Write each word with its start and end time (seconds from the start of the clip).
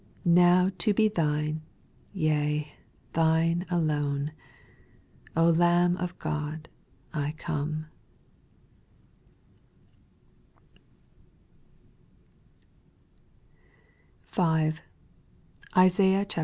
Now 0.25 0.71
to 0.79 0.95
be 0.95 1.09
thine, 1.09 1.61
yea. 2.11 2.73
Thine 3.13 3.67
alone,— 3.69 4.31
Lamb 5.35 5.95
ot 5.97 6.17
God, 6.17 6.69
I 7.13 7.35
come 7.37 7.85
I 14.33 14.73
5, 14.73 14.81
Isaiah 15.77 16.25
xxvi. 16.25 16.39